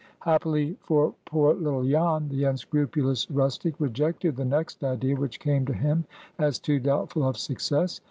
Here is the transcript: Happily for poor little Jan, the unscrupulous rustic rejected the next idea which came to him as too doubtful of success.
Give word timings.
Happily 0.21 0.77
for 0.81 1.13
poor 1.25 1.53
little 1.53 1.83
Jan, 1.83 2.27
the 2.29 2.43
unscrupulous 2.45 3.29
rustic 3.29 3.75
rejected 3.77 4.35
the 4.35 4.43
next 4.43 4.83
idea 4.83 5.15
which 5.15 5.39
came 5.39 5.63
to 5.67 5.73
him 5.73 6.05
as 6.39 6.57
too 6.57 6.79
doubtful 6.79 7.23
of 7.23 7.37
success. 7.37 7.99